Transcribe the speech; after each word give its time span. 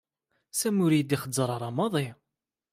Sami 0.59 0.81
ur 0.85 0.91
y-id-i 0.93 1.17
xeẓẓer 1.21 1.49
ara 1.55 1.69
maḍi. 1.77 2.07